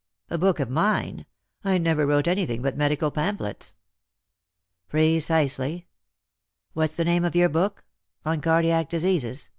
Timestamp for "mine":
0.67-1.27